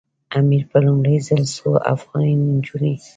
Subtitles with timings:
[0.37, 2.93] امیر په لومړي ځل څو افغاني نجونې.